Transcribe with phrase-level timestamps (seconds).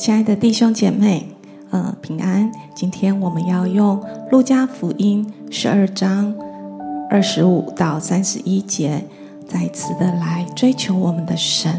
[0.00, 1.28] 亲爱的弟兄姐妹，
[1.68, 2.50] 呃，平安。
[2.74, 6.34] 今天我们要用路加福音十二章
[7.10, 9.04] 二十五到三十一节，
[9.46, 11.70] 再次的来追求我们的神，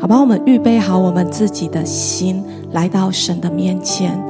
[0.00, 0.20] 好吧？
[0.20, 4.20] 我们预备好我们自己的心，来到神的面前。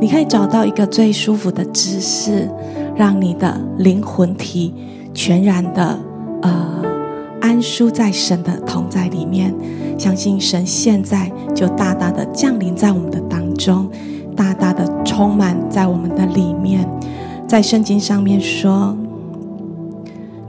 [0.00, 2.48] 你可以找到一个最舒服的姿势，
[2.96, 4.72] 让你的灵魂体
[5.12, 5.98] 全然的
[6.40, 6.82] 呃
[7.42, 9.54] 安舒在神的同在里面。
[10.00, 13.86] 相信神现在就大大的降临在我们的当中，
[14.34, 16.88] 大大的充满在我们的里面。
[17.46, 18.96] 在圣经上面说：“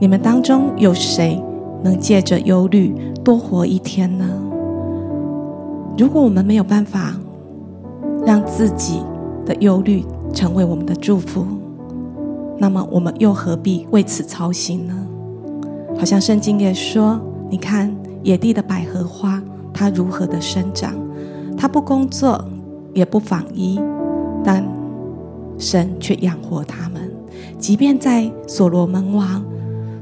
[0.00, 1.38] 你们当中有谁
[1.82, 4.26] 能借着忧虑多活一天呢？”
[5.98, 7.14] 如果我们没有办法
[8.24, 9.02] 让自己
[9.44, 11.44] 的忧虑成为我们的祝福，
[12.56, 14.94] 那么我们又何必为此操心呢？
[15.98, 17.20] 好像圣经也说
[17.52, 19.42] ：“你看。”野地的百合花，
[19.72, 20.94] 它如何的生长？
[21.56, 22.44] 它不工作，
[22.94, 23.80] 也不纺衣，
[24.44, 24.64] 但
[25.58, 27.10] 神却养活它们。
[27.58, 29.44] 即便在所罗门王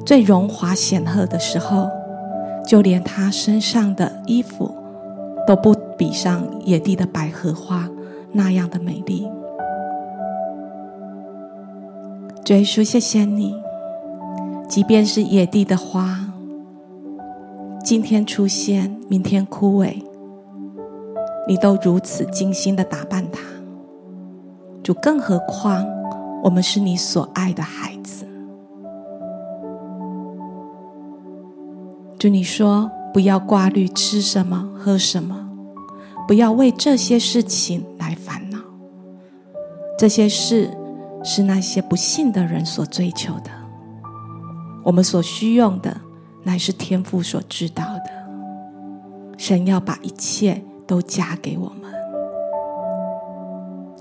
[0.05, 1.89] 最荣华显赫的时候，
[2.67, 4.75] 就连他身上的衣服
[5.47, 7.89] 都不比上野地的百合花
[8.33, 9.29] 那样的美丽。
[12.45, 13.55] 主耶稣，谢谢你，
[14.69, 16.30] 即便是野地的花。
[17.83, 19.97] 今天出现，明天枯萎，
[21.49, 23.41] 你都如此精心的打扮它，
[24.83, 25.85] 主，更何况
[26.45, 28.27] 我们是你所爱的孩子。
[32.19, 35.49] 主，你说不要挂虑吃什么喝什么，
[36.29, 38.59] 不要为这些事情来烦恼。
[39.99, 40.71] 这些事
[41.25, 43.51] 是那些不信的人所追求的，
[44.85, 45.97] 我们所需用的。
[46.43, 48.11] 乃是天父所知道的，
[49.37, 51.91] 神要把一切都加给我们。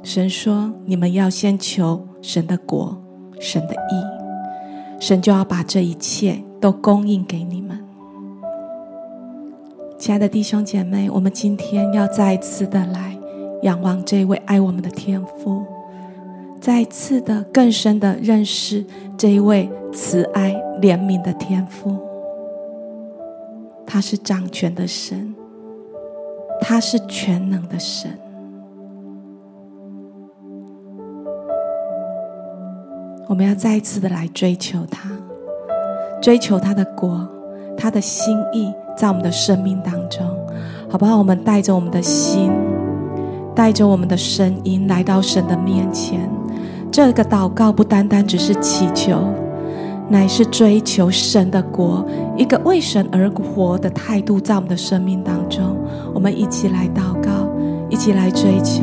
[0.02, 2.98] 神说：“你们要先求神的国，
[3.40, 7.78] 神的义，神就要把这一切都供应给你们。”
[10.00, 13.18] 亲爱的弟兄姐妹，我们今天要再一次的来
[13.64, 15.66] 仰望这位爱我们的天父，
[16.62, 18.86] 再一次的更深的认识
[19.18, 22.09] 这一位慈爱怜悯的天父。
[23.92, 25.34] 他是掌权的神，
[26.62, 28.16] 他是全能的神。
[33.28, 35.10] 我们要再一次的来追求他，
[36.22, 37.28] 追求他的国，
[37.76, 40.24] 他的心意在我们的生命当中，
[40.88, 41.18] 好不好？
[41.18, 42.52] 我们带着我们的心，
[43.56, 46.30] 带着我们的声音来到神的面前。
[46.92, 49.18] 这个祷告不单单只是祈求。
[50.10, 52.04] 乃是追求神的国，
[52.36, 55.78] 一个为神而活的态度，在我们的生命当中，
[56.16, 57.30] 我们一起来祷告，
[57.90, 58.82] 一起来追求。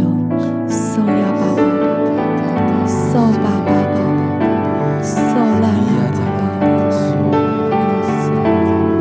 [0.68, 1.62] So 呀爸爸
[2.86, 3.70] ，So 爸爸
[5.02, 6.62] ，So 啦呀爸爸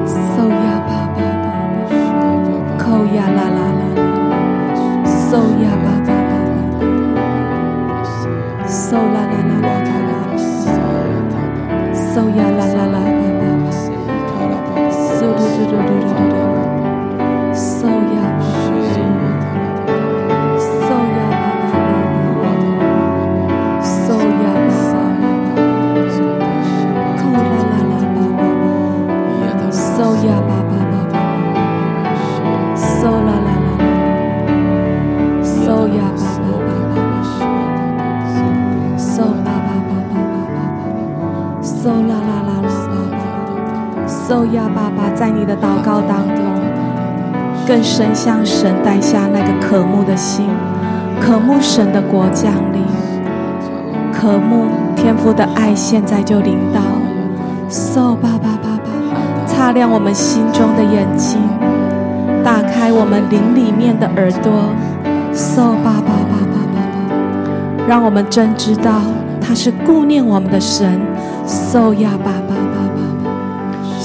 [0.08, 1.18] ，So 呀爸爸
[2.80, 3.84] ，Ko 呀啦啦啦
[5.06, 5.66] ，So 呀
[12.16, 12.55] 走呀
[44.30, 46.44] 啦，嗖呀爸爸，在你的祷告当中，
[47.68, 50.48] 更深向神带下那个渴慕的心，
[51.20, 52.82] 渴慕神的国降临，
[54.12, 56.82] 渴慕天父的爱，现在就临到。
[57.70, 61.40] 嗖爸爸爸爸，擦亮我们心中的眼睛，
[62.44, 64.52] 打开我们灵里面的耳朵。
[65.34, 69.02] 嗖爸爸爸爸爸爸，让我们真知道
[69.42, 71.00] 他是顾念我们的神。
[71.46, 72.65] 嗖呀吧吧吧吧吧，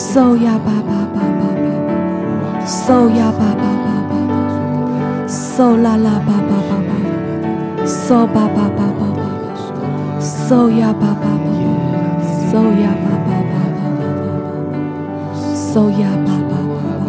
[0.01, 4.35] 嗖呀吧吧吧吧吧吧，嗖呀吧吧吧吧吧，
[5.29, 6.91] 嗖啦啦吧吧吧吧，
[7.85, 9.23] 嗖吧吧吧吧吧吧，
[10.19, 11.53] 嗖呀吧吧吧吧，
[12.51, 14.03] 嗖呀吧吧吧吧吧吧，
[15.45, 16.75] 嗖呀吧吧吧
[17.05, 17.07] 吧，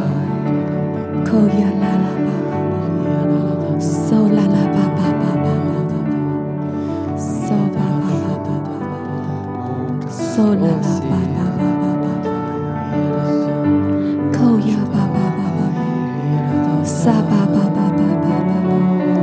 [1.25, 5.95] 扣呀啦啦吧吧吧，嗖啦啦吧吧吧吧吧吧，
[7.17, 7.79] 嗖吧。
[10.11, 10.67] 嗖啦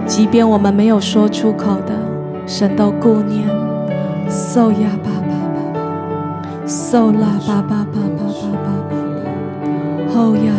[0.07, 1.93] 即便我们没有说出口的，
[2.47, 3.49] 神都顾念。
[4.29, 5.81] So 呀吧吧吧吧
[6.67, 8.69] ，So 啦吧吧吧吧吧吧
[10.15, 10.53] ，Ho 呀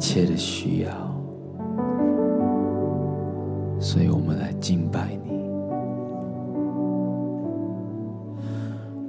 [0.00, 0.90] 一切的需要，
[3.78, 5.38] 所以我们来敬拜你。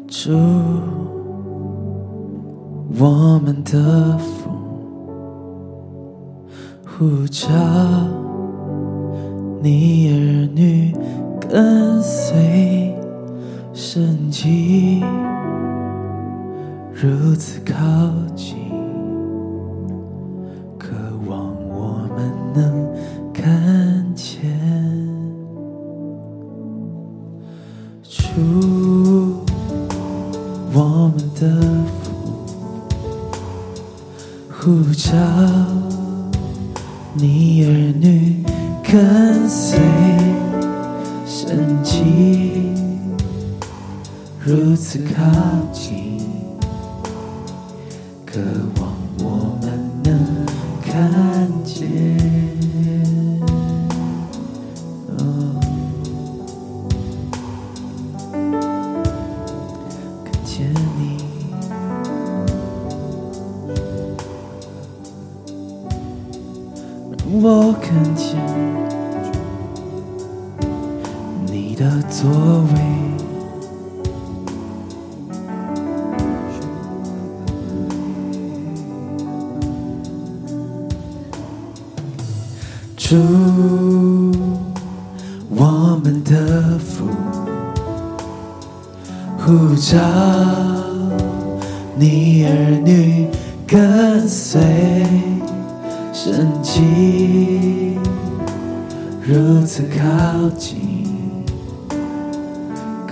[0.05, 0.33] 主，
[2.99, 4.49] 我们的父，
[6.85, 7.47] 呼召
[9.61, 10.93] 你儿女
[11.39, 12.93] 跟随，
[13.71, 15.01] 神迹
[16.91, 17.73] 如此靠
[18.35, 18.70] 近。
[22.53, 22.80] 我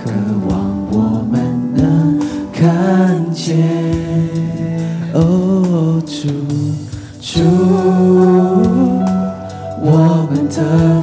[0.09, 0.15] 渴
[0.49, 0.51] 望
[0.91, 1.39] 我们
[1.75, 2.19] 能
[2.51, 3.55] 看见。
[5.13, 6.27] 哦，主，
[7.21, 7.39] 主，
[9.83, 10.98] 我们的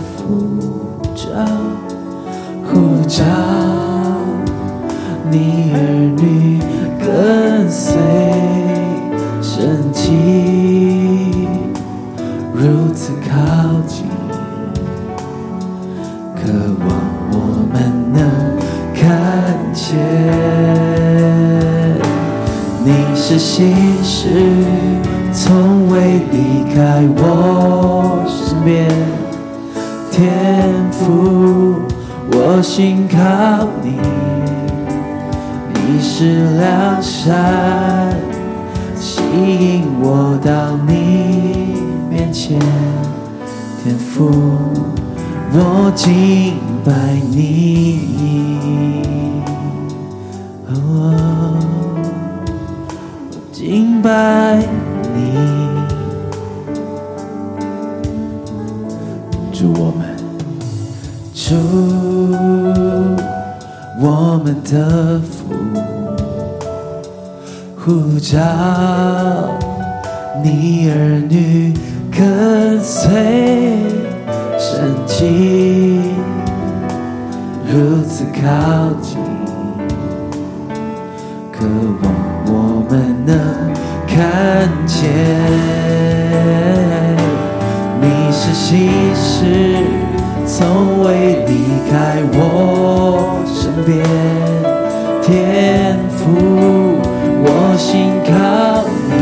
[97.96, 99.14] 信靠你，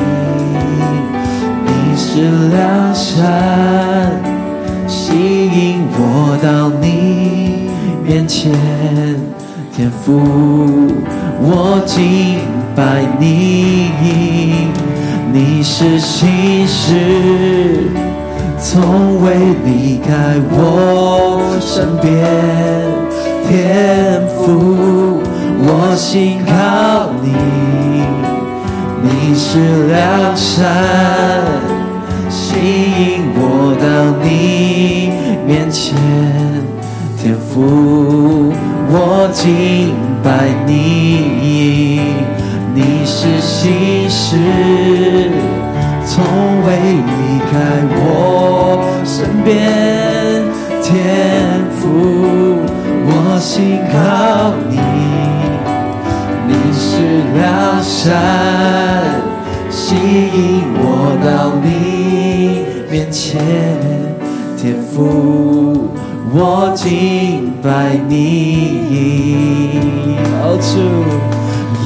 [1.65, 2.07] 你是
[2.51, 3.23] 良善，
[4.89, 5.15] 吸
[5.47, 6.49] 引我到
[6.81, 7.71] 你
[8.05, 8.51] 面前。
[9.73, 10.21] 天父，
[11.41, 12.41] 我敬
[12.75, 13.91] 拜你，
[15.33, 17.91] 你是信实。
[18.59, 22.11] 从未离开我身边，
[23.47, 25.21] 天父，
[25.61, 26.53] 我信靠
[27.23, 27.35] 你，
[29.07, 30.65] 你是良善，
[32.31, 33.85] 吸引我到
[34.25, 35.13] 你
[35.47, 35.95] 面前，
[37.19, 38.55] 天赋，
[38.89, 42.01] 我敬拜你，
[42.75, 44.39] 你是信实，
[46.07, 46.25] 从
[46.65, 46.73] 未
[47.05, 47.53] 离开
[47.97, 48.81] 我。
[49.05, 49.53] 身边，
[50.83, 51.83] 天赋，
[53.07, 54.79] 我信靠，你
[56.95, 57.01] 是
[57.35, 58.15] 良善，
[59.69, 61.27] 吸引我到
[61.61, 63.43] 你面前，
[64.57, 65.91] 天赋，
[66.33, 68.15] 我敬拜你。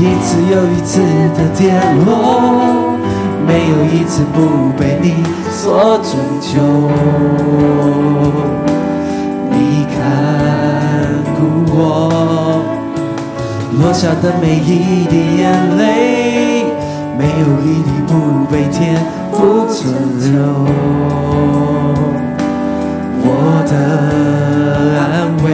[0.00, 1.00] 一次又一次
[1.35, 1.73] 的跌
[2.07, 2.12] 落，
[3.47, 4.37] 没有一次不
[4.79, 5.07] 被你。
[5.50, 6.61] 所拯救，
[13.99, 16.62] 下的每一滴眼泪，
[17.19, 18.12] 没有一滴不
[18.49, 18.95] 被天
[19.33, 20.31] 父存留。
[23.25, 23.26] 我
[23.67, 23.75] 的
[25.00, 25.02] 安
[25.43, 25.47] 慰，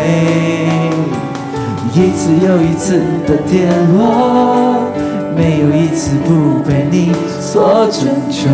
[1.95, 4.93] 一次又一次的跌落，
[5.35, 8.51] 没有一次不被你所拯救。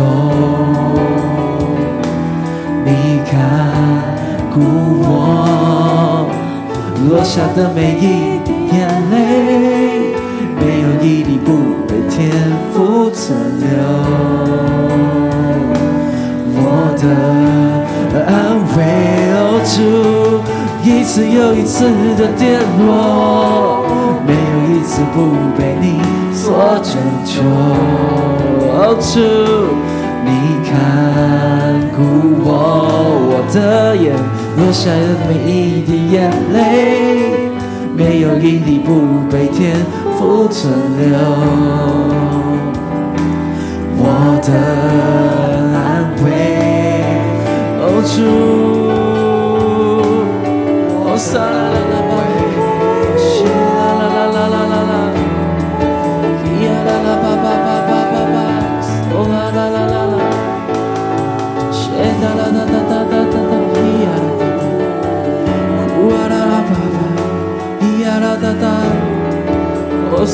[2.85, 3.29] 你看
[4.53, 4.55] 顾
[5.03, 6.25] 我，
[7.09, 8.40] 落下的每一滴
[8.73, 9.15] 眼泪，
[10.59, 11.47] 没有一滴不
[11.87, 12.31] 被天
[12.73, 13.67] 父存留。
[16.55, 16.59] 我
[17.01, 17.03] 的
[18.25, 18.31] 安
[18.75, 18.79] 慰，
[19.35, 19.77] 哦，主，
[20.89, 21.85] 一次又一次
[22.17, 23.83] 的跌落，
[24.25, 24.39] 没有
[24.71, 25.15] 一次不
[25.57, 25.99] 被你
[26.33, 27.41] 所拯救。
[28.73, 29.19] 哦，主。
[30.23, 30.29] 你
[30.63, 30.71] 看
[31.95, 31.97] 顾
[32.45, 32.49] 我，
[33.27, 33.57] 我的
[33.97, 34.13] 眼
[34.55, 37.50] 落下的每一滴眼泪，
[37.95, 39.75] 没有一滴不被天
[40.17, 41.17] 父存留。
[43.97, 44.05] 我
[44.43, 44.49] 的
[45.77, 45.79] 安
[46.23, 46.27] 慰，
[47.79, 48.17] 哦，主，
[51.03, 51.31] 我撒。
[51.31, 52.00] 沙
[70.23, 70.27] 拉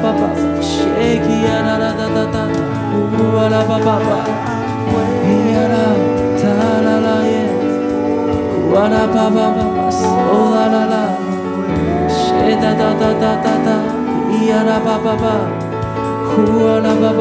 [0.00, 0.72] 巴巴，谢
[1.20, 2.48] 基亚拉拉达达达，
[2.96, 4.24] 乌阿拉巴巴巴，
[5.24, 5.76] 伊亚拉
[6.40, 6.48] 达
[6.80, 7.28] 拉拉耶，
[8.64, 9.58] 乌阿拉巴巴巴，
[9.90, 11.12] 苏阿拉拉，
[12.08, 13.68] 谢达达达达达达，
[14.32, 15.24] 伊亚拉巴巴巴，
[16.38, 17.12] 乌阿拉巴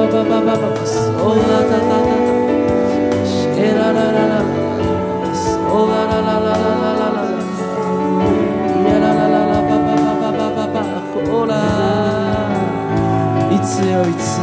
[13.91, 14.41] 又一次，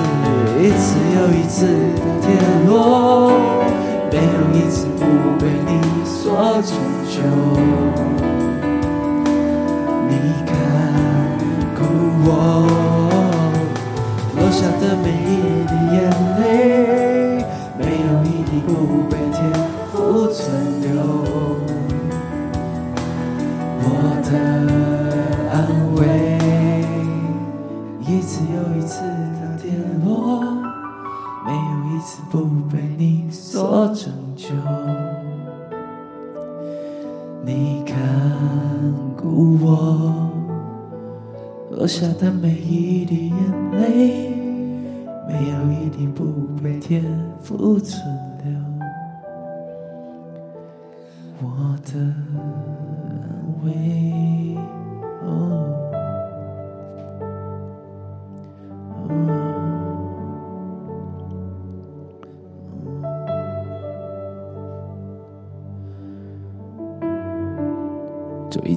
[0.61, 1.70] 一次又一次的
[2.20, 2.26] 跌
[2.68, 3.32] 落，
[4.11, 4.22] 没有
[4.54, 5.00] 一次不
[5.38, 5.70] 被你
[6.04, 6.70] 所拯
[7.11, 8.31] 救。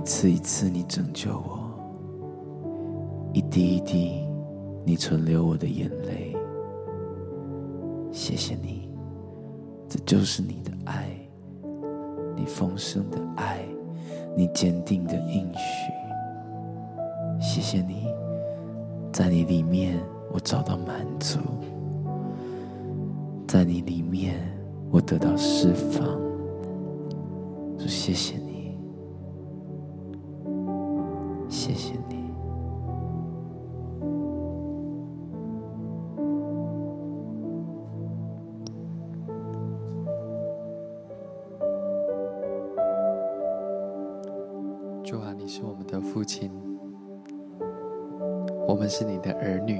[0.05, 1.59] 一次一次你拯救我，
[3.33, 4.23] 一滴一滴
[4.85, 6.37] 你存留我的眼泪。
[8.11, 8.87] 谢谢你，
[9.89, 11.09] 这就是你的爱，
[12.35, 13.65] 你丰盛的爱，
[14.37, 15.91] 你坚定的应许。
[17.41, 18.05] 谢谢你，
[19.11, 19.99] 在你里面
[20.31, 21.39] 我找到满足，
[23.47, 24.35] 在你里面
[24.91, 26.05] 我得到释放。
[27.79, 28.35] 主，谢谢，
[31.49, 32.15] 谢谢你。
[45.03, 46.51] 主啊，你是我们的父亲。
[48.67, 49.79] 我们是你的儿女，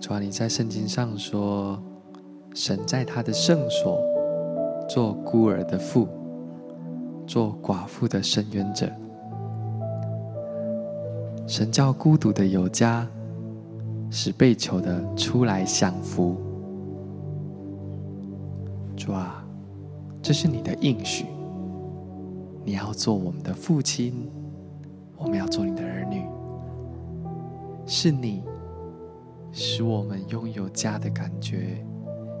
[0.00, 1.78] 主啊，你在圣经上说，
[2.54, 4.00] 神在他的圣所
[4.88, 6.06] 做孤儿的父，
[7.26, 8.88] 做寡妇的伸冤者。
[11.50, 13.04] 神叫孤独的有家，
[14.08, 16.36] 使被囚的出来享福。
[18.96, 19.44] 主啊，
[20.22, 21.26] 这是你的应许，
[22.64, 24.30] 你要做我们的父亲，
[25.16, 26.24] 我们要做你的儿女。
[27.84, 28.44] 是你
[29.50, 31.84] 使我们拥有家的感觉，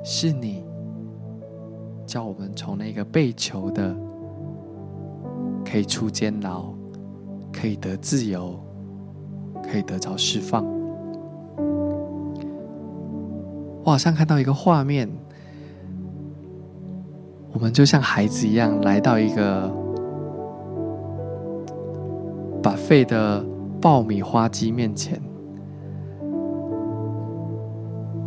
[0.04, 0.64] 是你
[2.06, 3.92] 叫我们从那个被囚的
[5.64, 6.72] 可以出监牢，
[7.52, 8.56] 可以得自由，
[9.70, 10.64] 可以得着释放。
[13.82, 15.08] 我好像看到一个画面，
[17.52, 19.72] 我们就像孩子一样来到一个
[22.62, 23.44] 把废的
[23.80, 25.20] 爆米花机面前。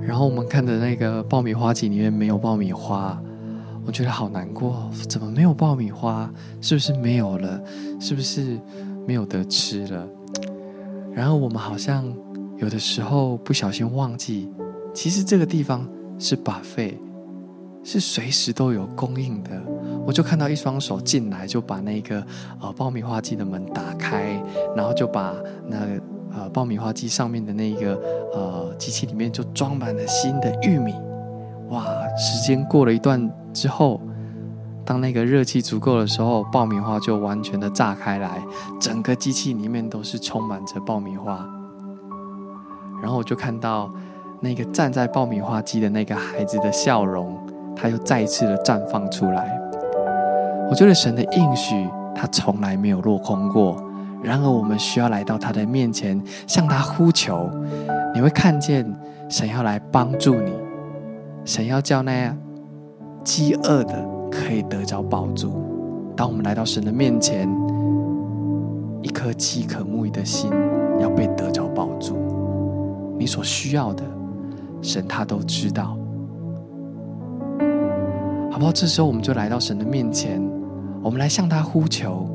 [0.01, 3.21] 然后我们看着那个爆米花机里面没有爆米花，
[3.85, 4.89] 我觉得好难过。
[5.07, 6.29] 怎么没有爆米花？
[6.59, 7.61] 是不是没有了？
[7.99, 8.59] 是不是
[9.07, 10.07] 没有得吃了？
[11.13, 12.05] 然后我们好像
[12.57, 14.51] 有的时候不小心忘记，
[14.93, 16.95] 其实这个地方是 buffet，
[17.83, 19.51] 是随时都有供应的。
[20.05, 22.25] 我就看到一双手进来，就把那个
[22.59, 24.41] 呃爆米花机的门打开，
[24.75, 25.35] 然后就把
[25.67, 25.77] 那。
[26.35, 27.93] 呃，爆米花机上面的那个
[28.33, 30.91] 呃机器里面就装满了新的玉米，
[31.69, 31.85] 哇！
[32.17, 34.01] 时间过了一段之后，
[34.85, 38.43] 当那个热气足够的时候，爆米花就完全的炸开来，
[38.79, 41.45] 整个机器里面都是充满着爆米花。
[43.01, 43.89] 然后我就看到
[44.41, 47.37] 那个站在爆米花机的那个孩子的笑容，
[47.75, 49.57] 他又再一次的绽放出来。
[50.69, 53.81] 我觉得神的应许，他从来没有落空过。
[54.21, 57.49] 然而，我们需要来到他的面前，向他呼求。
[58.13, 58.85] 你会看见
[59.29, 60.53] 神要来帮助你，
[61.43, 62.37] 神要叫那样
[63.23, 65.53] 饥饿的可以得着饱足。
[66.15, 67.47] 当我们来到神的面前，
[69.01, 70.49] 一颗饥渴慕义的心
[70.99, 72.17] 要被得着饱足。
[73.17, 74.03] 你所需要的，
[74.81, 75.97] 神他都知道，
[78.51, 78.71] 好不好？
[78.71, 80.41] 这时候，我们就来到神的面前，
[81.01, 82.27] 我们来向他呼求。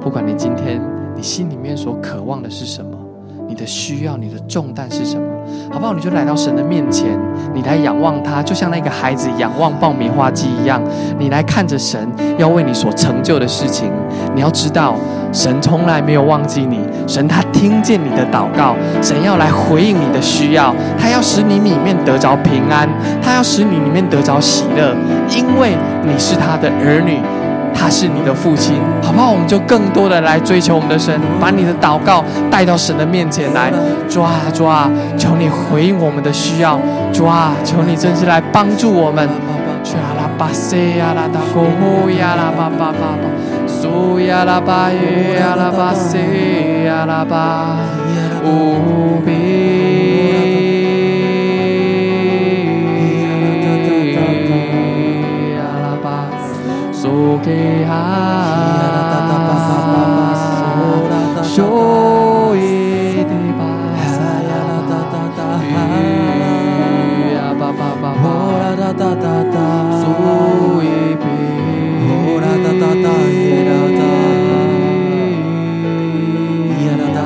[0.00, 0.82] 不管你今天
[1.14, 2.98] 你心里面所渴望的是什么，
[3.52, 5.26] 你的需要、你的重担是什么，
[5.70, 5.92] 好不好？
[5.92, 7.06] 你就来到神的面前，
[7.52, 10.82] 你来仰望他，就像那个孩子仰望爆米花机一样，
[11.18, 12.00] 你来看着神
[12.38, 13.92] 要为你所成就的事情。
[14.34, 14.94] 你要知道，
[15.34, 22.88] 神从来没有忘记你，神他听见你的祷告，神要来回应你的需要，他要使你里面得着平安，
[23.20, 24.96] 他要使你里面得着喜乐，
[25.28, 27.18] 因为你是他的儿女。
[27.74, 29.30] 他是你的父亲，好不好？
[29.30, 33.72] 我们就更多的来追求我们的神，把你的祷告带到神的面前来，
[34.08, 36.78] 主啊，主啊，求你回应我们的需要，
[37.12, 39.28] 主啊，求你真是来帮助我们。
[57.42, 58.42] 대하
[61.52, 65.40] 쇼에 대바사야라다다다
[67.36, 69.56] 야바바바바라다다다
[70.00, 70.88] 소에
[72.38, 73.06] 베라다다다
[76.86, 77.18] 야라다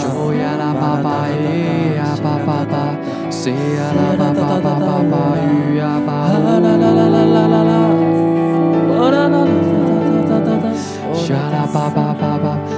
[0.00, 1.36] 쇼야라바바에
[1.98, 2.74] 야바바바
[3.30, 4.23] 세야라바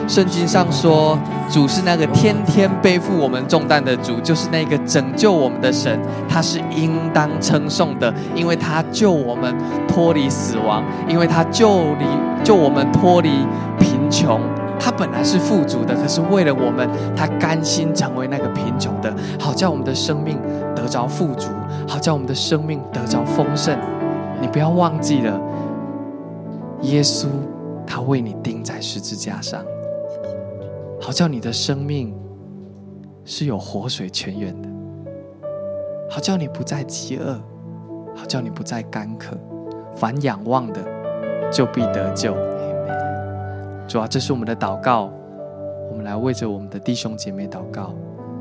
[0.08, 1.18] 圣经上说，
[1.50, 9.54] 主是那个天天背负我们重担的主，就是那个拯救我们的神，他是应当称颂的，因为他救我们
[9.88, 12.06] 脱离死亡，因为他救离
[12.44, 13.30] 救我们脱离
[13.78, 14.40] 贫穷。
[14.78, 20.38] 他本来是富足的，可是为了我们，他甘心成为那个贫穷的，好叫我们的生命
[20.74, 21.48] 得着富足，
[21.88, 23.76] 好叫我们的生命得着丰盛。
[24.40, 25.40] 你不要忘记了，
[26.82, 27.26] 耶稣
[27.86, 29.62] 他为你钉在十字架上，
[31.06, 32.12] 好叫你的生命
[33.24, 34.68] 是有活水泉源的，
[36.10, 37.40] 好叫你不再饥饿，
[38.16, 39.38] 好叫你不再干渴。
[39.94, 40.80] 凡仰望的，
[41.48, 42.34] 就必得救。
[43.86, 45.08] 主啊，这是我们的祷告，
[45.88, 47.94] 我们来为着我们的弟兄姐妹祷告。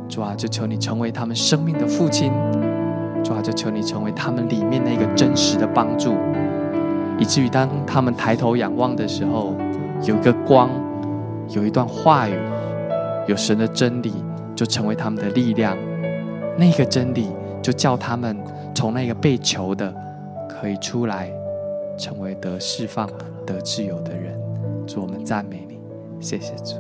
[0.10, 2.32] 主啊，就求你成为他们生命的父亲。
[3.24, 6.16] 主啊，就求你成为他们里面那个真实的帮助，
[7.20, 9.54] 以至于当他们抬头仰望的时候，
[10.02, 10.68] 有一个光，
[11.50, 12.38] 有一段话语，
[13.28, 14.14] 有神的真理，
[14.56, 15.78] 就成为他们的力量。
[16.58, 17.30] 那个真理
[17.62, 18.38] 就叫他们
[18.74, 19.94] 从那个被囚的
[20.50, 21.32] 可以出来，
[21.98, 23.10] 成为得释放、
[23.46, 24.40] 得自由的人。
[24.88, 25.78] 主，我们赞美你，
[26.22, 26.76] 谢谢主。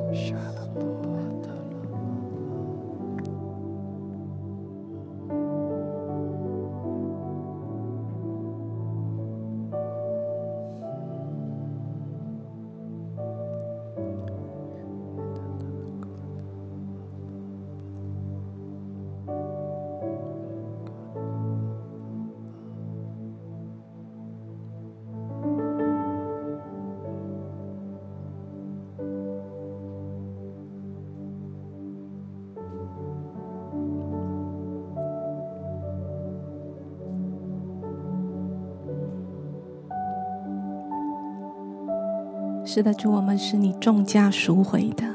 [42.76, 45.06] 是的，主，我们是你重价赎回的，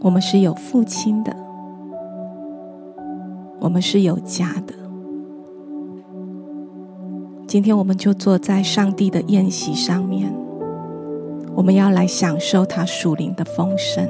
[0.00, 1.36] 我们是有父亲的，
[3.60, 4.72] 我们是有家的。
[7.46, 10.32] 今天，我们就坐在上帝的宴席上面，
[11.54, 14.08] 我们要来享受他属灵的丰盛。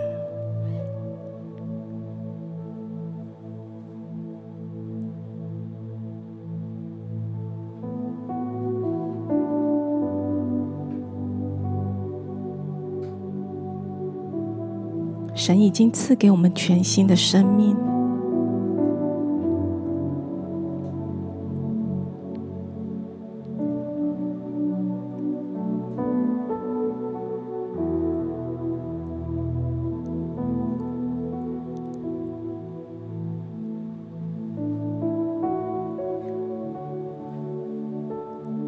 [15.48, 17.74] 神已经赐给我们全新的生命。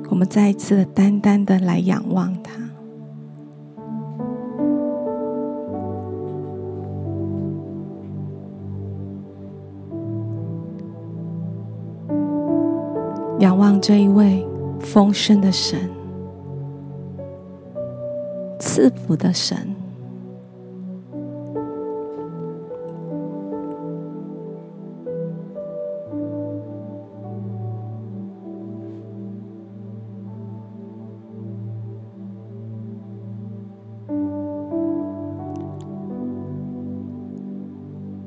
[0.08, 2.69] 我们再一次的单单的来仰望他。
[13.92, 14.46] 这一位
[14.78, 15.76] 丰盛的神，
[18.60, 19.74] 赐福的神，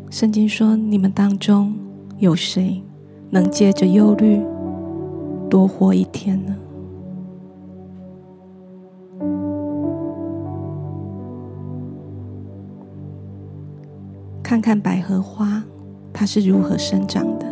[0.10, 1.74] 圣经说：“你们当中
[2.18, 2.84] 有谁
[3.30, 4.42] 能借着忧虑？”
[5.54, 6.56] 多活一天呢？
[14.42, 15.64] 看看百合花，
[16.12, 17.46] 它是如何生长的。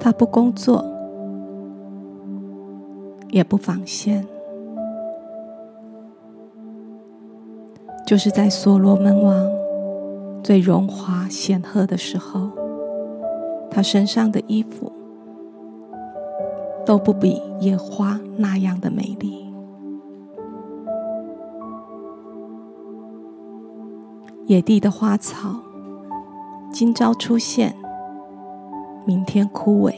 [0.00, 0.84] 它不工作，
[3.28, 4.26] 也不纺线，
[8.04, 9.48] 就是在所罗门王
[10.42, 12.50] 最荣华显赫的时候，
[13.70, 14.90] 他身上的衣服。
[16.90, 19.48] 都不比野花那样的美丽。
[24.46, 25.54] 野地的花草，
[26.72, 27.76] 今朝出现，
[29.04, 29.94] 明天枯萎。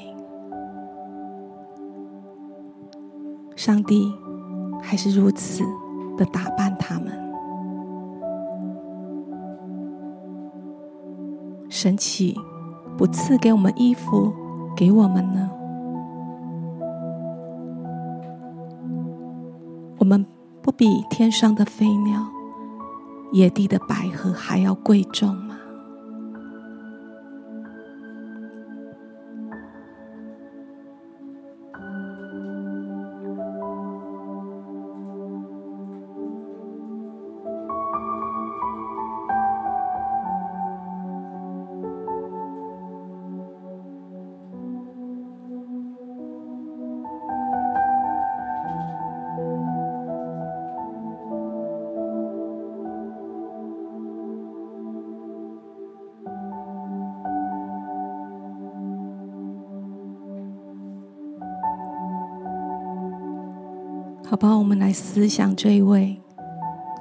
[3.57, 4.12] 上帝
[4.83, 5.64] 还是如此
[6.18, 7.11] 的打扮他们。
[11.70, 12.38] 神岂
[12.98, 14.31] 不赐给我们衣服
[14.76, 15.48] 给我们呢？
[20.02, 20.26] 我们
[20.64, 22.28] 不比天上的飞鸟、
[23.30, 25.51] 野地的百合还要贵重吗？
[64.32, 66.18] 好吧，我们来思想这一位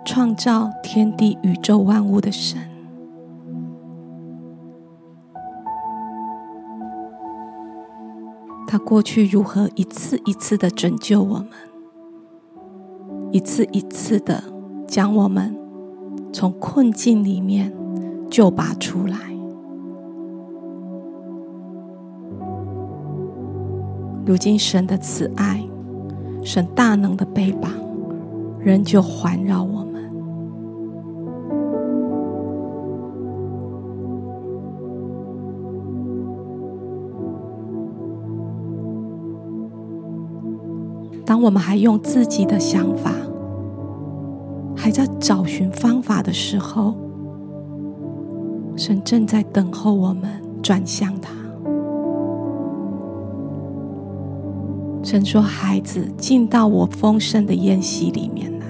[0.04, 2.60] 创造天地宇宙万物的神，
[8.68, 11.48] 他过去如何一次一次的拯救我们，
[13.32, 14.44] 一次一次的
[14.86, 15.58] 将我们
[16.34, 17.74] 从困境里面
[18.30, 19.16] 救拔出来。
[24.26, 25.71] 如今神的慈爱。
[26.44, 27.72] 神大能的臂膀，
[28.60, 29.92] 仍旧环绕我们。
[41.24, 43.14] 当我们还用自己的想法，
[44.76, 46.94] 还在找寻方法的时候，
[48.76, 50.30] 神正在等候我们
[50.62, 51.41] 转向他。
[55.12, 58.66] 神说：“孩子，进到我丰盛的宴席里面来，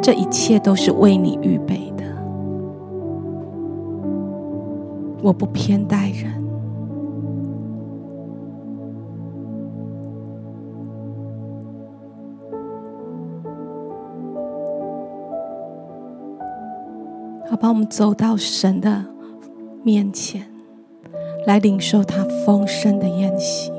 [0.00, 2.04] 这一切都是为你预备的。
[5.20, 6.32] 我不偏待人，
[17.50, 19.06] 好吧，我们走到神的
[19.82, 20.42] 面前，
[21.48, 23.74] 来领受他丰盛的宴席。”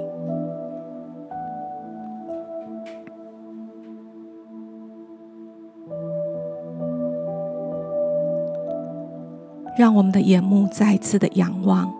[9.77, 11.93] 让我们的眼目再次的仰望，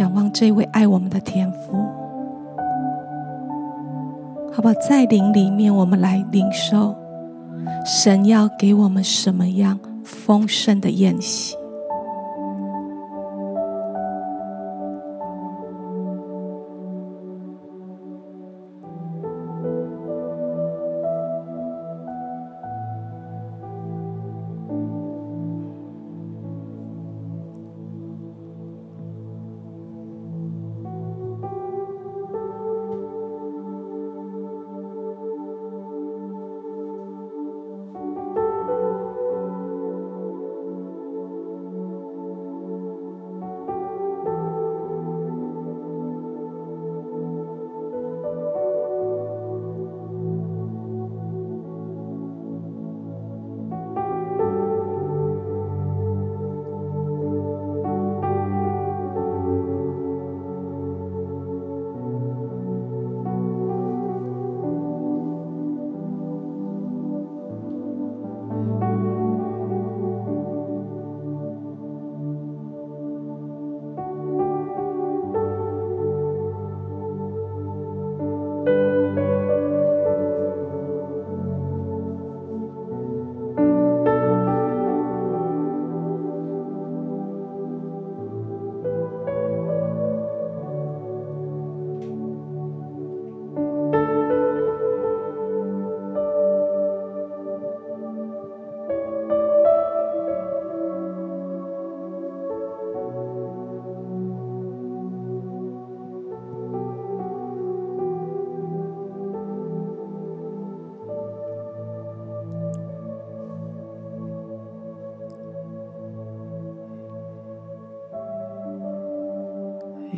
[0.00, 1.76] 仰望这位爱我们的天父，
[4.52, 4.72] 好吧？
[4.74, 6.92] 在灵里面，我们来领受
[7.86, 11.59] 神要给我们什么样丰盛的宴席。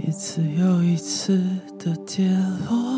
[0.05, 1.41] 一次又一次
[1.79, 2.29] 的跌
[2.69, 2.92] 落，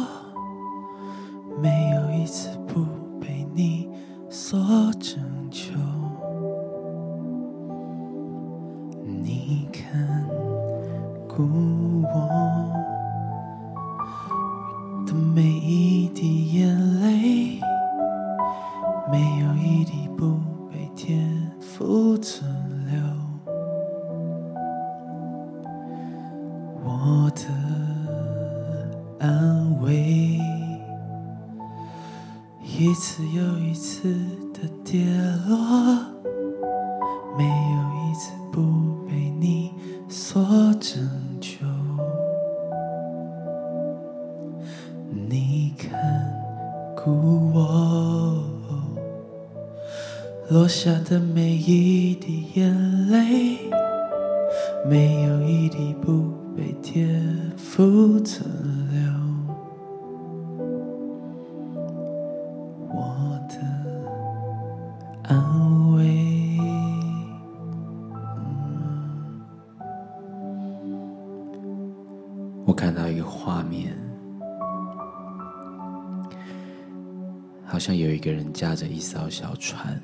[78.54, 80.00] 驾着一艘小船，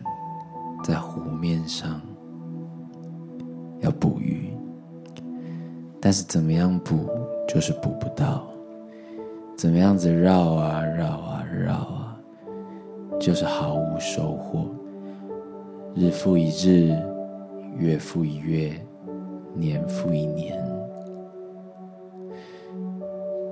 [0.82, 2.00] 在湖面上
[3.78, 4.52] 要捕鱼，
[6.00, 7.08] 但是怎么样捕
[7.46, 8.44] 就是捕不到，
[9.56, 12.20] 怎么样子绕啊绕啊绕啊，
[13.20, 14.66] 就是毫无收获，
[15.94, 16.92] 日复一日，
[17.78, 18.72] 月复一月，
[19.54, 20.60] 年复一年，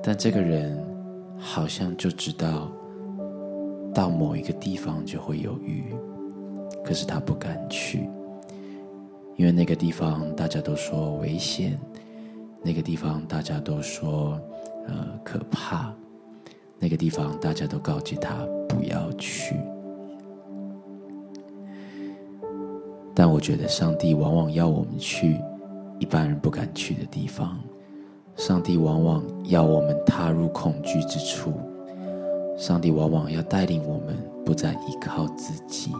[0.03, 0.85] 但这个人
[1.39, 2.69] 好像就知道。
[3.99, 5.93] 到某一个地方就会有鱼，
[6.85, 8.09] 可是他不敢去，
[9.35, 11.77] 因为那个地方大家都说危险，
[12.63, 14.41] 那个地方大家都说
[14.87, 15.93] 呃可怕，
[16.79, 19.57] 那个地方大家都告诫他不要去。
[23.17, 25.41] 但我觉得上帝往往要我们去
[25.99, 27.59] 一般人不敢去的地方，
[28.37, 31.53] 上帝往往要我们踏入恐惧之处。
[32.59, 35.92] 上帝往往要带领我们不再依靠自己。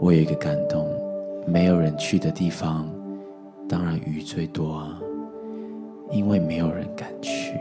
[0.00, 0.84] 我有一个感动，
[1.46, 2.90] 没有人去的地方，
[3.68, 5.00] 当然鱼最多啊，
[6.10, 7.56] 因为没有人敢去。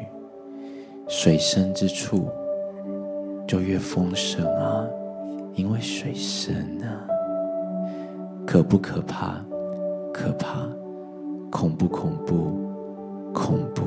[1.08, 2.28] 水深之处
[3.48, 4.88] 就越丰盛啊，
[5.54, 7.08] 因为水深啊。
[8.48, 9.36] 可不可怕？
[10.12, 10.68] 可怕。
[11.52, 12.58] 恐不恐怖？
[13.32, 13.84] 恐怖。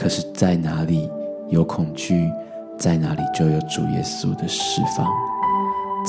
[0.00, 1.10] 可是，在哪里
[1.50, 2.32] 有恐惧，
[2.78, 5.06] 在哪里就有主耶稣的释放；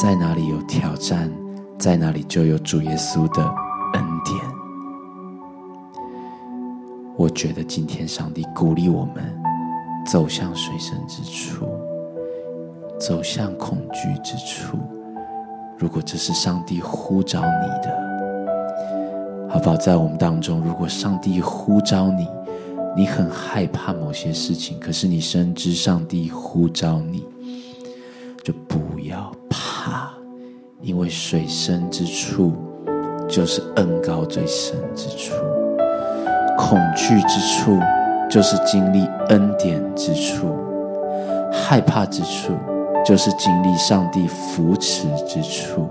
[0.02, 1.30] 在哪里有挑战，
[1.78, 3.44] 在哪里就有主耶稣的
[3.96, 4.38] 恩典。
[7.18, 9.38] 我觉得今天上帝鼓励我们
[10.06, 11.68] 走向水深之处，
[12.98, 14.78] 走向恐惧之处。
[15.78, 19.76] 如果这是上帝呼召你的，好不好？
[19.76, 22.26] 在我们当中，如果上帝呼召你，
[22.94, 27.26] 你很害怕某些事情，可是你深知上帝呼召你，
[28.44, 30.12] 就不要怕，
[30.82, 32.54] 因为水深之处
[33.30, 35.34] 就是恩高最深之处，
[36.58, 37.80] 恐惧之处
[38.30, 40.54] 就是经历恩典之处，
[41.50, 42.54] 害怕之处
[43.06, 45.88] 就是经历上帝扶持之处，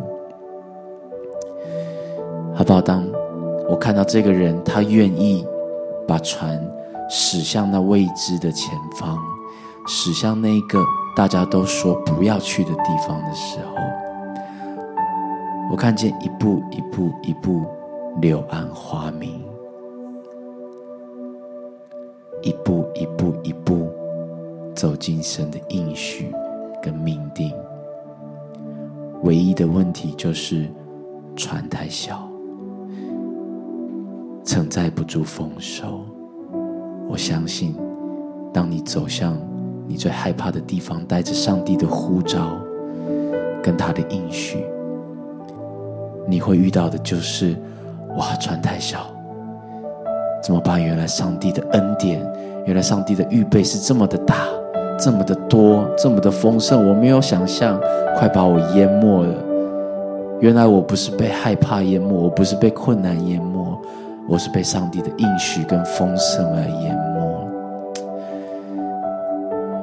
[2.55, 2.83] 好不好？
[2.83, 3.03] 当
[3.71, 5.47] 我看到这个人，他愿意
[6.07, 6.63] 把船。
[7.13, 9.19] 驶向那未知的前方，
[9.85, 10.81] 驶向那个
[11.17, 13.75] 大家都说不要去的地方的时候，
[15.73, 17.67] 我看见一步一步一步
[18.21, 19.45] 柳暗花明，
[22.43, 23.89] 一步一步一步
[24.73, 26.33] 走进神的应许
[26.81, 27.53] 跟命定。
[29.25, 30.71] 唯一的问题就是
[31.35, 32.23] 船太小，
[34.45, 36.05] 承载不住丰收。
[37.11, 37.75] 我相信，
[38.53, 39.37] 当你走向
[39.89, 42.57] 你最害怕的地方，带着上帝的呼召
[43.61, 44.65] 跟他的应许，
[46.29, 47.57] 你会遇到的就是：
[48.17, 49.01] 哇，船太小，
[50.41, 50.81] 怎么办？
[50.81, 52.25] 原来上帝的恩典，
[52.65, 54.47] 原来上帝的预备是这么的大，
[54.97, 57.77] 这么的多，这么的丰盛，我没有想象，
[58.17, 59.35] 快把我淹没了。
[60.39, 63.50] 原来我不是被害怕淹没，我不是被困难淹没。
[64.31, 67.49] 我是被上帝的应许跟丰盛而淹没。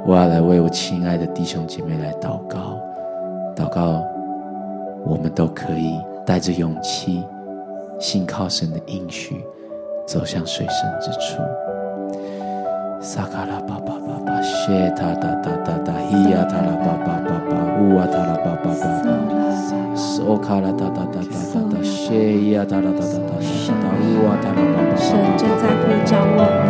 [0.06, 2.80] 我要来为我亲爱的弟兄姐妹来祷告，
[3.54, 4.02] 祷告，
[5.06, 7.26] 我们都可以带着勇气，
[8.00, 9.44] 信靠神的应许，
[10.06, 11.42] 走向水深之处。
[13.02, 19.12] 萨卡拉巴巴巴巴，谢他哒哒哒哒，咿呀他拉巴巴巴巴，乌啊他拉巴巴巴巴，
[24.98, 26.66] 神正在呼召我们，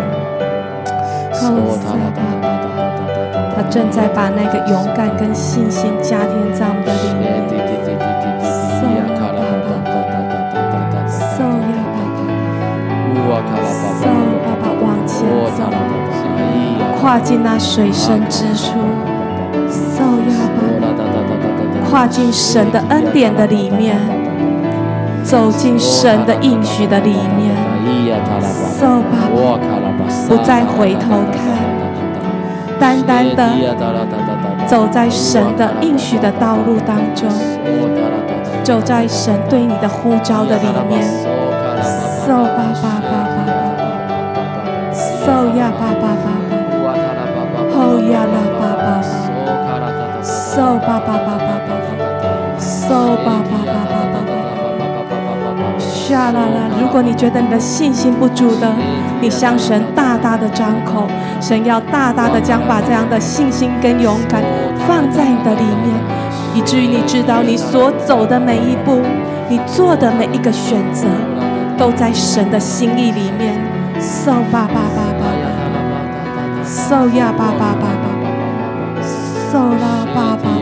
[3.56, 7.26] 他正在把那个勇敢跟信心加添在我们的里面。
[14.44, 15.16] 爸爸往前
[15.56, 15.60] 走，
[17.00, 18.80] 跨进那水深之处，
[21.98, 23.98] 跨进神的恩典的里面。
[25.24, 27.56] 走进神的应许的里面，
[30.30, 31.42] 不再回头看，
[32.80, 33.50] 单单的
[34.68, 37.28] 走在神的应许的道路当中，
[38.64, 41.04] 走在神对你的呼召的里面。
[42.24, 43.38] So 巴巴巴巴
[44.94, 46.26] ，So 呀巴巴巴
[46.62, 51.18] 巴，Oh 呀啦巴巴巴，So 巴巴
[52.98, 54.26] 巴巴巴，So 巴巴巴
[55.54, 56.18] 巴。
[56.18, 56.68] 啦啦！
[56.82, 58.74] 如果你觉得你的信心不足的，
[59.22, 61.08] 你向神大大的张口，
[61.40, 64.44] 神要大大的将把这样的信心跟勇敢
[64.88, 65.94] 放在你的里面，
[66.56, 69.02] 以至于你知道你所走的每一步，
[69.48, 71.08] 你做的每一个选择，
[71.78, 73.54] 都在神的心意里面。
[74.00, 75.54] So 吧吧吧吧吧
[76.64, 78.06] ，So 呀吧吧吧吧
[79.52, 80.57] ，So 啦爸爸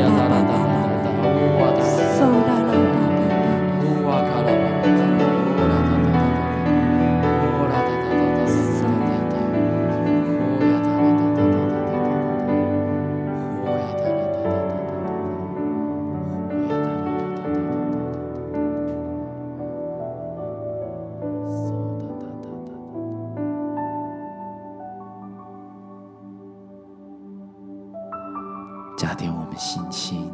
[28.97, 30.31] 加添我们信心，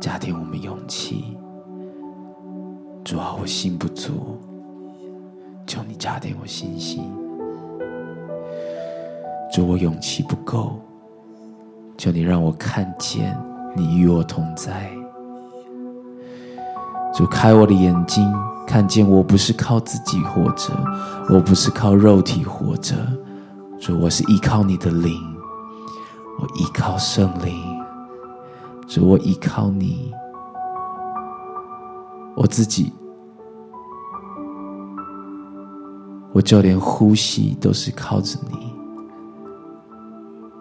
[0.00, 1.36] 加添我们勇气。
[3.04, 4.36] 主啊，我心不足，
[5.66, 7.04] 求你加添我信心。
[9.52, 10.80] 主，我勇气不够，
[11.96, 13.38] 求你让我看见
[13.76, 14.90] 你与我同在。
[17.14, 18.34] 主，开我的眼睛，
[18.66, 20.72] 看见我不是靠自己活着，
[21.30, 22.96] 我不是靠肉体活着。
[23.78, 25.12] 主，我是依靠你的灵，
[26.40, 27.75] 我依靠圣灵。
[28.86, 30.12] 主，我依靠你，
[32.36, 32.92] 我自己，
[36.32, 38.72] 我就连呼吸都是靠着你。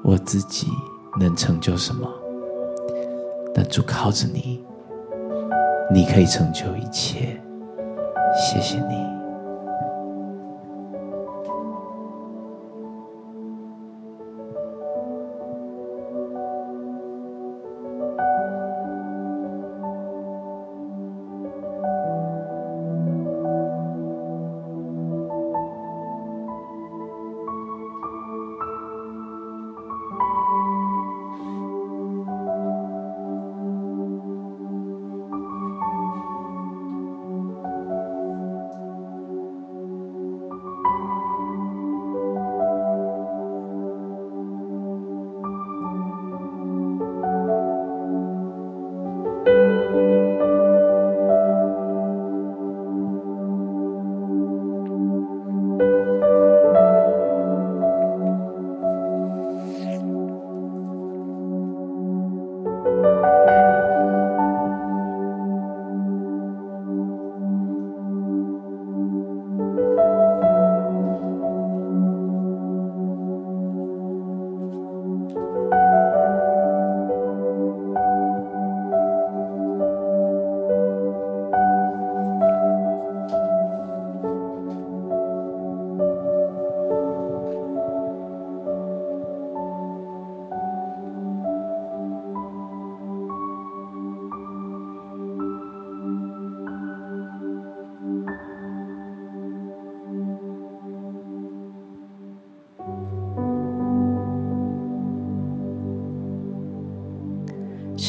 [0.03, 0.67] 我自己
[1.19, 2.07] 能成就什么？
[3.53, 4.63] 但主靠着你，
[5.93, 7.41] 你可以成就一切。
[8.35, 9.14] 谢谢你。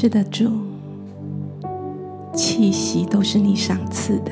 [0.07, 0.49] 是的，主，
[2.33, 4.31] 气息都是你赏赐的。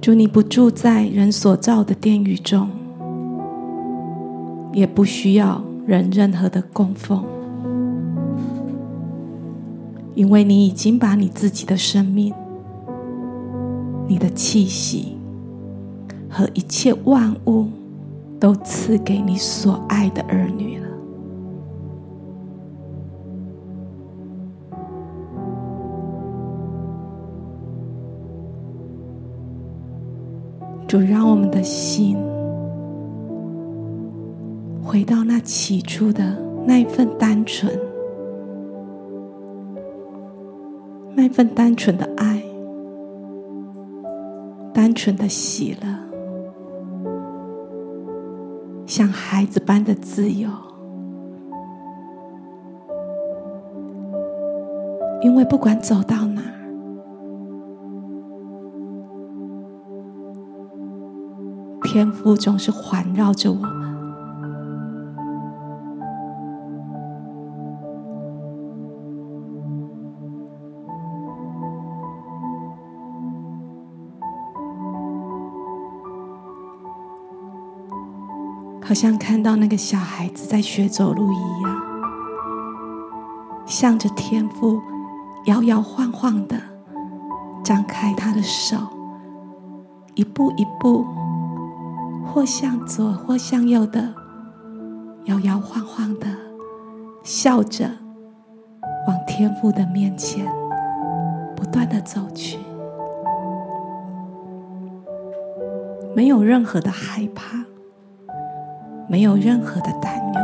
[0.00, 2.70] 主，你不住在人所造的殿宇中，
[4.72, 7.24] 也不需要人任何的供奉，
[10.14, 12.32] 因为你已经把你自己的生命、
[14.06, 15.16] 你的气息
[16.30, 17.66] 和一切万物
[18.38, 20.83] 都赐给你所爱的儿女了。
[30.94, 32.16] 主，让我们的心
[34.80, 37.76] 回到那起初的那一份单纯，
[41.16, 42.40] 那份单纯的爱，
[44.72, 45.88] 单纯的喜乐，
[48.86, 50.48] 像孩子般的自由。
[55.22, 56.40] 因为不管走到哪，
[61.94, 63.70] 天父总是环绕着我们，
[78.84, 81.80] 好像看到那个小孩子在学走路一样，
[83.66, 84.82] 向着天父
[85.44, 86.60] 摇摇晃晃的
[87.62, 88.78] 张开他的手，
[90.16, 91.06] 一步一步。
[92.34, 94.12] 或向左或向右的
[95.26, 96.26] 摇摇晃晃的，
[97.22, 97.88] 笑着
[99.06, 100.44] 往天父的面前
[101.54, 102.58] 不断的走去，
[106.12, 107.64] 没有任何的害怕，
[109.06, 110.40] 没有任何的担忧，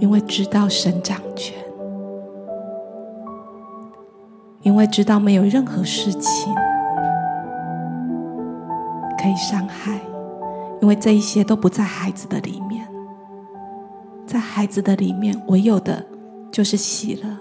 [0.00, 1.56] 因为知道神掌权，
[4.62, 6.52] 因为知道没有任何事情
[9.30, 10.00] 被伤害，
[10.80, 12.84] 因为这一些都不在孩子的里面，
[14.26, 16.04] 在孩子的里面，唯有的
[16.50, 17.38] 就是喜乐，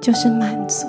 [0.00, 0.86] 就是满足。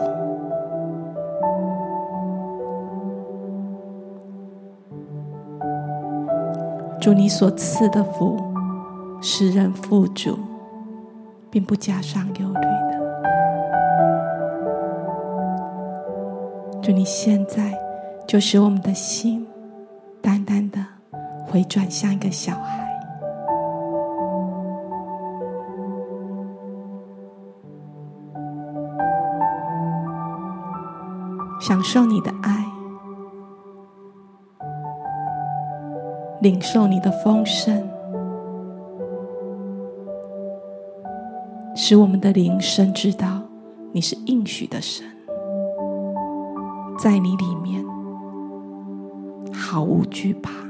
[7.02, 8.42] 主你所赐的福，
[9.22, 10.40] 使人富足，
[11.50, 12.94] 并不加上忧虑的。
[16.82, 17.78] 主你现在
[18.34, 19.46] 就使我们的心
[20.20, 20.84] 单单的
[21.46, 22.84] 回转像一个小孩。
[31.62, 32.66] 享受你的爱，
[36.42, 37.88] 领受你的丰盛，
[41.76, 43.44] 使我们的灵深知道
[43.92, 45.06] 你是应许的神，
[46.98, 47.86] 在你里面
[49.74, 50.63] 毫无惧怕。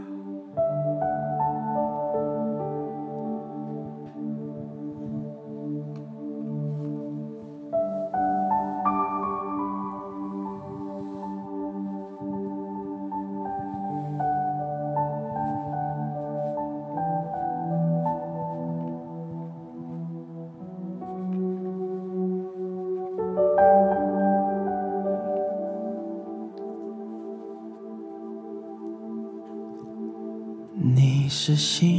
[31.55, 31.92] 是信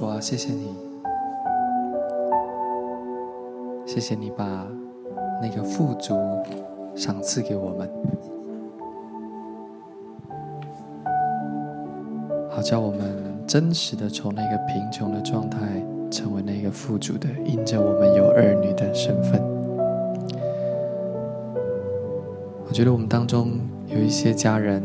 [0.00, 0.74] 主啊，谢谢你，
[3.84, 4.66] 谢谢你把
[5.42, 6.14] 那个富足
[6.96, 7.86] 赏赐给我们，
[12.48, 13.14] 好叫我们
[13.46, 15.58] 真实的从那个贫穷的状态
[16.10, 19.38] 成为那个富足的，因着我们有儿女的身份。
[22.66, 23.50] 我觉得我们当中
[23.86, 24.82] 有一些家人，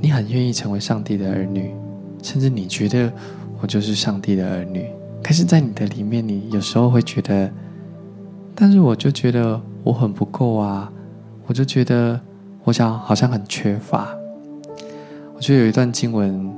[0.00, 1.74] 你很愿意成为上帝的儿女，
[2.28, 3.10] 甚至你觉得
[3.58, 4.84] 我就是上帝的儿女。
[5.22, 7.50] 可是，在你的里面，你有时候会觉得，
[8.54, 10.92] 但是我就觉得我很不够啊，
[11.46, 12.20] 我就觉得
[12.64, 14.14] 我想好像很缺乏。
[15.34, 16.52] 我觉得有一段经文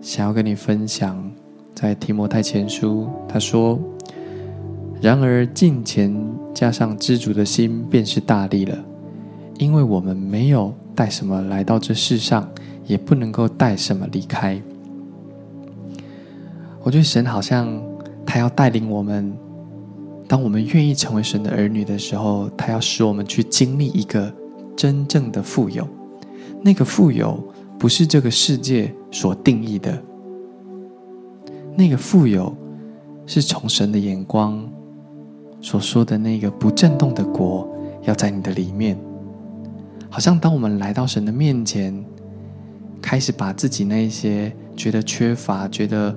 [0.00, 1.30] 想要跟你分享，
[1.74, 3.78] 在提摩太前书，他说
[5.02, 6.16] ：“然而敬虔
[6.54, 8.78] 加上知足的心，便是大力了，
[9.58, 12.48] 因为我们没有带什么来到这世上，
[12.86, 14.58] 也不能够带什么离开。”
[16.82, 17.80] 我觉得神好像。
[18.26, 19.36] 他要带领我们，
[20.28, 24.32] 当我们愿意成为神的儿女的时候，他要使我们去经历一个
[24.76, 25.88] 真正的富有。
[26.62, 27.42] 那个富有
[27.76, 30.00] 不是这个世界所定义的，
[31.74, 32.54] 那个富有
[33.26, 34.70] 是从神的眼光
[35.60, 37.68] 所说的那个不震动的国，
[38.02, 38.96] 要在你的里面。
[40.08, 42.04] 好像当我们来到神的面前，
[43.02, 46.14] 开始把自己那些觉得缺乏、觉得。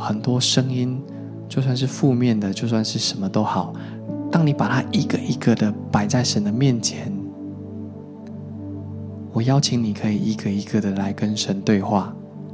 [0.00, 1.00] 很多声音，
[1.48, 3.72] 就算是负面的，就算是什么都好，
[4.32, 7.12] 当你把它一个一个的摆在神的面前，
[9.32, 12.12] 我邀请你可以一个一个的来跟神对话。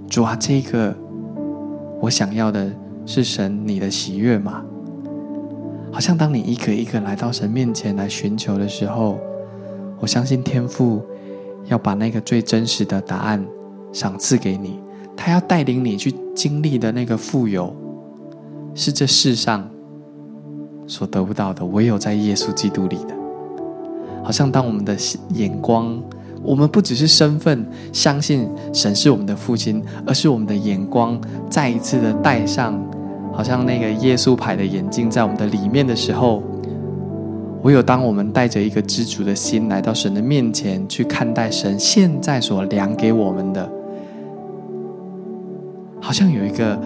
[0.09, 0.95] 主啊，这个
[2.01, 2.71] 我想要的
[3.07, 4.63] 是神你的喜悦吗？
[5.93, 9.19] 好像当你一个一个来到神面前来寻求的时候，
[9.99, 11.03] 我相信天父
[11.65, 13.43] 要把那个最真实的答案
[13.93, 14.79] 赏赐给你。
[15.17, 17.75] 他要带领你去经历的那个富有，
[18.75, 19.69] 是这世上
[20.87, 23.17] 所得不到的，唯有在耶稣基督里的。
[24.23, 24.97] 好像当我们的
[25.31, 26.01] 眼光，
[26.43, 32.79] 我们不只是身份相信神是我们的父亲，而是我们的眼光再一次的戴上，
[33.33, 36.43] 好像那个耶稣牌的眼镜在我们的里面的时候，
[37.63, 43.76] 唯有当我们带着一个知足的心来到神的面前去看待神现在所量给我们的。
[46.01, 46.79] 好像有一个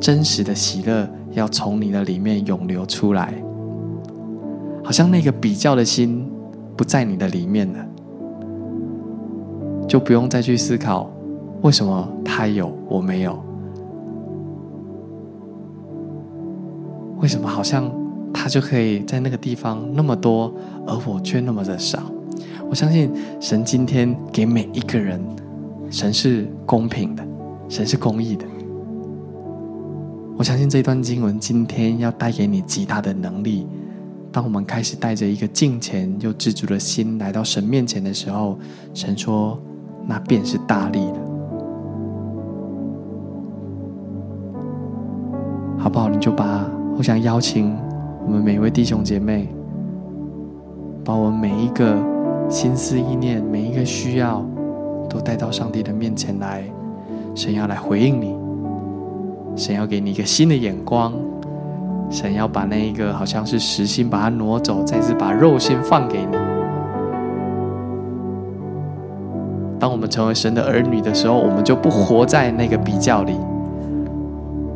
[0.00, 3.34] 真实的喜乐要从你的里面涌流出来，
[4.84, 6.30] 好像那个比较的心
[6.76, 7.86] 不在你的里面了，
[9.88, 11.10] 就不用再去思考
[11.62, 13.42] 为什么他有我没有，
[17.18, 17.90] 为什么好像
[18.32, 20.52] 他就可以在那个地方那么多，
[20.86, 22.00] 而我却那么的少。
[22.68, 23.10] 我相信
[23.40, 25.20] 神今天给每一个人，
[25.90, 27.26] 神是公平的。
[27.68, 28.46] 神是公义的，
[30.36, 33.66] 我相信这段经文今天要带给你极大的能力。
[34.30, 38.58] 当我们开始带着一个敬虔又知足的心来到神面前的时候，
[38.92, 39.58] 神说
[40.06, 41.18] ：“那便是大利了。”
[45.78, 46.08] 好不好？
[46.08, 47.74] 你就把我想邀请
[48.26, 49.48] 我们每一位弟兄姐妹，
[51.04, 51.96] 把我们每一个
[52.50, 54.44] 心思意念、每一个需要，
[55.08, 56.70] 都带到上帝的面前来。
[57.36, 58.34] 神要来回应你，
[59.54, 61.12] 神要给你一个新的眼光，
[62.10, 66.34] 神要把那一个好像是实心把它挪走，再次把肉心放给你。
[69.78, 73.36] 当我们成为神的儿女的时候，我们就不活在那个比较里，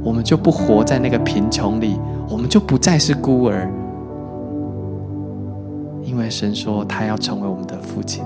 [0.04, 1.98] 我们就不活在那个贫穷里，
[2.28, 3.66] 我们就不再是孤儿，
[6.04, 8.22] 因为神说他要成为我们的父亲。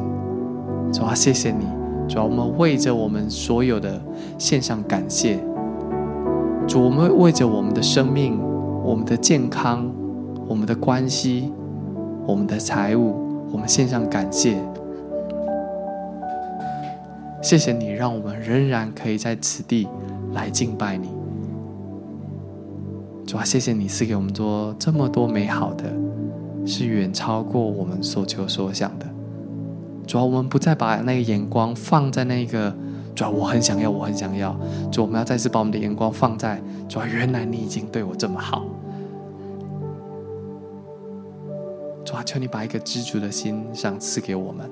[0.93, 1.84] 主啊，谢谢你。
[2.09, 4.01] 主，我们为着我们所有的
[4.39, 5.39] 献上感谢。
[6.67, 8.39] 主，我们为着我们的生命、
[8.83, 9.91] 我们的健康、
[10.47, 11.53] 我们的关系、
[12.27, 13.15] 我们的财物，
[13.53, 14.57] 我们献上感谢。
[17.43, 19.87] 谢谢你，让我们仍然可以在此地
[20.33, 21.09] 来敬拜你。
[23.27, 25.85] 主啊，谢谢你赐给我们做这么多美好的，
[26.67, 29.07] 是远超过我们所求所想的。
[30.07, 32.75] 主要我们不再把那个眼光放在那个，
[33.15, 34.55] 主要我很想要，我很想要。
[34.93, 38.65] 主，我们要再次把我们的眼光放在，主要原来你已经对我这么好。
[42.05, 44.71] 主啊，求你把一个知足的心赏赐给我们，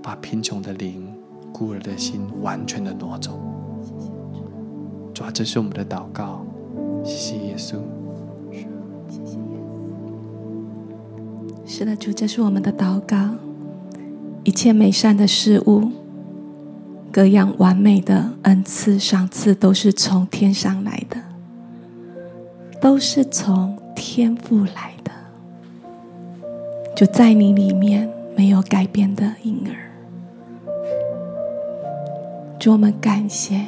[0.00, 1.12] 把贫穷的灵、
[1.52, 3.38] 孤儿的心完全的挪走。
[5.12, 6.46] 主啊，这是我们的祷告，
[7.02, 7.78] 谢谢耶稣。
[11.70, 13.14] 是的，主，这是我们的祷告。
[14.42, 15.92] 一切美善的事物，
[17.12, 21.18] 各样完美的恩赐赏赐，都是从天上来的。
[22.80, 25.10] 都是从天父来的，
[26.96, 29.74] 就在你里面没有改变的婴儿。
[32.58, 33.66] 主，我们感谢你，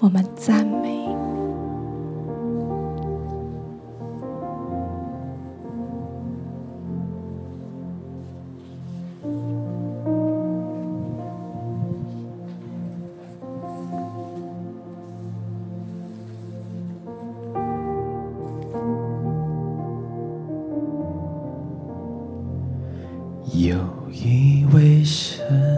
[0.00, 0.99] 我们赞美。
[23.62, 23.76] 有
[24.10, 25.69] 一位神，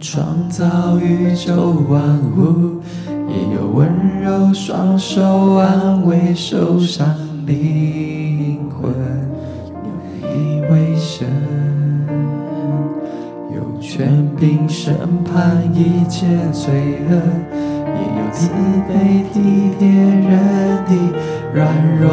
[0.00, 2.00] 创造宇宙万
[2.36, 2.80] 物，
[3.28, 3.88] 也有温
[4.22, 8.92] 柔双手安慰受伤灵魂。
[9.82, 9.88] 有
[10.28, 11.26] 一位神，
[13.52, 14.94] 有权柄审
[15.24, 17.12] 判一切罪恶，
[17.96, 18.50] 也有慈
[18.88, 20.30] 悲体贴人
[20.86, 20.90] 的
[21.52, 21.58] 软
[21.98, 22.06] 弱。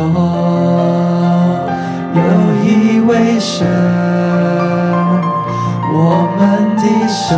[2.15, 2.19] 有
[2.63, 2.67] 一
[3.01, 3.67] 位神，
[5.93, 5.95] 我
[6.39, 6.41] 们
[6.85, 7.37] 的神，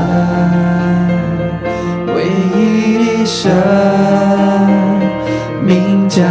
[2.14, 2.16] 唯
[2.56, 3.52] 一的神，
[5.66, 6.22] 名叫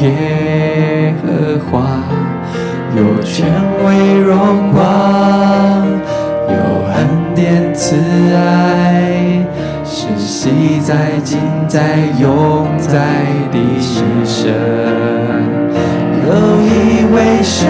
[0.00, 2.02] 耶和华，
[2.96, 3.46] 有权
[3.84, 4.80] 威荣光，
[6.48, 6.54] 有
[6.94, 6.98] 恩
[7.34, 7.96] 典慈
[8.34, 9.44] 爱，
[9.84, 11.38] 是昔在今
[11.68, 13.56] 在永在的
[14.24, 14.54] 神。
[16.26, 16.30] 有
[16.62, 16.68] 一
[17.12, 17.68] 位神，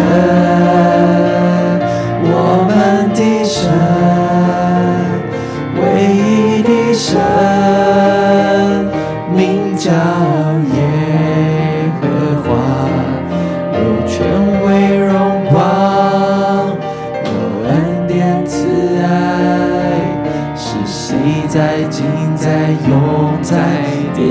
[2.23, 2.35] 我
[2.68, 2.71] 们
[3.14, 3.71] 的神，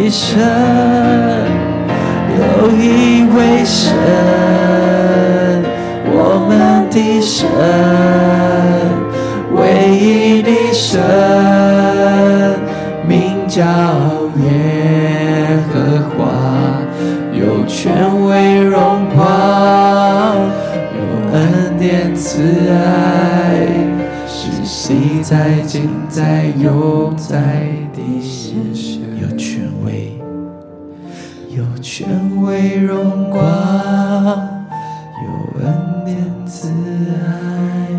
[0.10, 0.40] 神。
[2.40, 3.94] 有一位神，
[6.06, 7.48] 我们的神，
[9.54, 11.00] 唯一的神，
[13.06, 13.62] 名叫
[14.46, 14.48] 耶
[15.72, 16.18] 和华，
[17.34, 19.20] 有权威荣光，
[20.96, 21.00] 有
[21.34, 23.68] 恩典慈爱，
[24.26, 26.49] 是昔在今在
[31.60, 32.08] 有权
[32.42, 33.50] 威荣光，有
[35.62, 36.70] 恩典慈
[37.12, 37.90] 爱，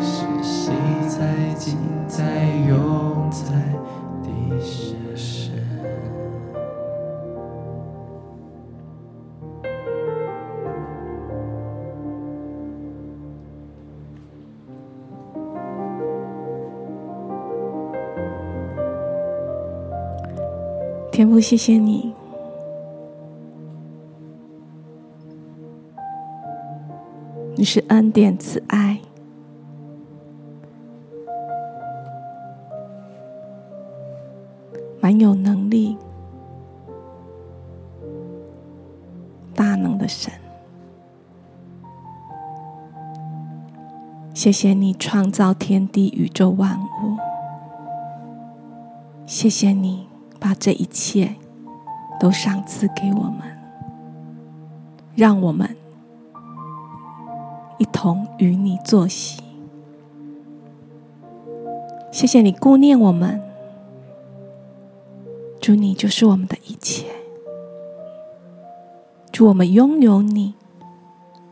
[0.00, 0.72] 是昔
[1.08, 1.78] 在今
[2.08, 2.24] 在
[2.68, 3.44] 永在
[4.24, 4.28] 的
[5.14, 5.52] 神。
[21.12, 22.12] 天父，谢谢你。
[27.62, 28.98] 你是恩典慈爱，
[35.00, 35.96] 蛮有能力、
[39.54, 40.32] 大能的神。
[44.34, 47.16] 谢谢你创造天地宇宙万物。
[49.24, 50.08] 谢谢你
[50.40, 51.36] 把这一切
[52.18, 53.56] 都赏赐给我们，
[55.14, 55.76] 让我们
[57.92, 59.42] 同与你作息。
[62.10, 63.40] 谢谢你顾念我们，
[65.60, 67.06] 主，你就是我们的一切。
[69.30, 70.54] 主，我们拥有你，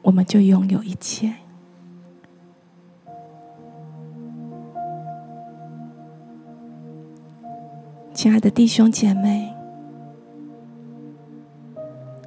[0.02, 1.34] 我们就拥有一切。
[8.12, 9.50] 亲爱的弟兄姐妹，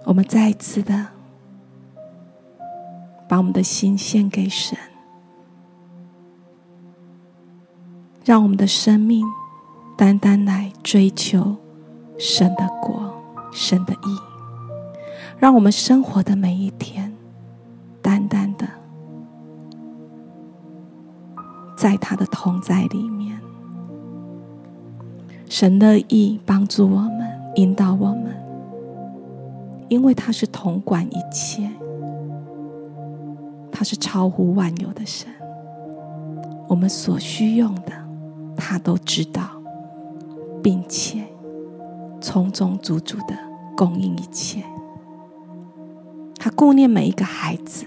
[0.05, 1.12] 我们再一次的
[3.33, 4.77] 把我们的心献给神。
[8.23, 9.25] 让我们的生命
[9.97, 11.55] 单单来追求
[12.19, 13.11] 神的国、
[13.51, 14.19] 神的意，
[15.39, 17.11] 让我们生活的每一天
[18.03, 18.67] 单单的
[21.75, 23.41] 在他的同在里面。
[25.49, 28.35] 神乐意帮助我们、引导我们，
[29.89, 31.67] 因为他是统管一切，
[33.83, 35.29] 是超乎万有的神，
[36.67, 37.91] 我们所需用的。
[38.55, 39.41] 他都知道，
[40.61, 41.23] 并且
[42.21, 43.35] 从中足足的
[43.75, 44.63] 供应一切。
[46.35, 47.85] 他顾念每一个孩子，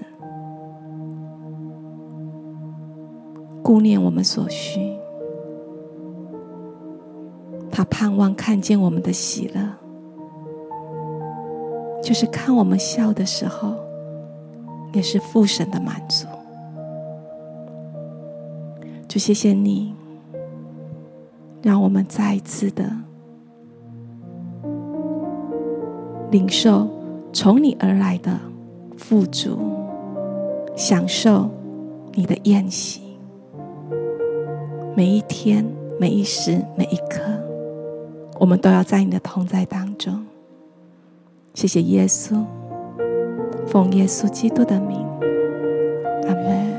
[3.62, 4.94] 顾念我们所需。
[7.70, 9.72] 他盼望看见我们的喜乐，
[12.02, 13.74] 就是看我们笑的时候，
[14.92, 16.26] 也是父神的满足。
[19.08, 19.94] 就谢谢你。
[21.62, 22.88] 让我们再一次的
[26.30, 26.88] 领受
[27.32, 28.38] 从你而来的
[28.96, 29.58] 富足，
[30.76, 31.50] 享受
[32.12, 33.00] 你的宴席。
[34.94, 35.66] 每一天、
[35.98, 37.20] 每一时、每一刻，
[38.38, 40.24] 我们都要在你的同在当中。
[41.52, 42.44] 谢谢耶稣，
[43.68, 45.04] 奉耶稣基督的名，
[46.28, 46.75] 阿门。